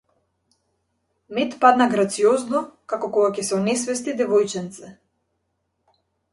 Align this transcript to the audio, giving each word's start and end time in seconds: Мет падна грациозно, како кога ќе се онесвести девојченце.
Мет 1.39 1.51
падна 1.65 1.85
грациозно, 1.93 2.63
како 2.95 3.11
кога 3.19 3.29
ќе 3.37 3.47
се 3.53 3.55
онесвести 3.61 4.19
девојченце. 4.25 4.93